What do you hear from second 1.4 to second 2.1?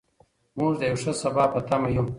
په تمه یو.